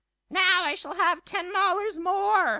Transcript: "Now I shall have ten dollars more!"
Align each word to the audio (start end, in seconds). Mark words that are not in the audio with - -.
"Now 0.31 0.63
I 0.63 0.73
shall 0.73 0.95
have 0.95 1.23
ten 1.25 1.53
dollars 1.53 1.99
more!" 1.99 2.49